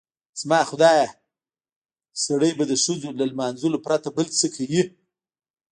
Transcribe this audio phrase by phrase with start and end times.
[0.41, 1.07] زما خدایه
[2.25, 4.83] سړی به د ښځو له لمانځلو پرته بل څه کوي؟